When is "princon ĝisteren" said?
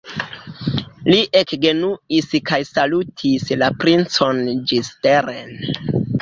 3.85-5.55